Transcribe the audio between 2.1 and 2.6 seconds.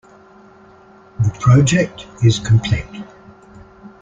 is